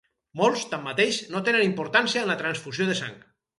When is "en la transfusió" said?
2.25-2.91